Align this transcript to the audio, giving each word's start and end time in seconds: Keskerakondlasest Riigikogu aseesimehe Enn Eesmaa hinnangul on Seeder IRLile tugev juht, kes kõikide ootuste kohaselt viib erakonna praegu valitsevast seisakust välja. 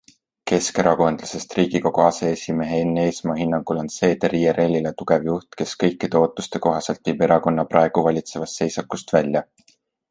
Keskerakondlasest 0.51 1.51
Riigikogu 1.57 2.03
aseesimehe 2.05 2.79
Enn 2.85 2.97
Eesmaa 3.03 3.37
hinnangul 3.41 3.83
on 3.83 3.91
Seeder 3.97 4.35
IRLile 4.41 4.95
tugev 5.03 5.29
juht, 5.31 5.51
kes 5.63 5.75
kõikide 5.85 6.25
ootuste 6.25 6.65
kohaselt 6.69 7.07
viib 7.11 7.25
erakonna 7.29 7.69
praegu 7.77 8.09
valitsevast 8.11 8.63
seisakust 8.65 9.19
välja. 9.21 9.49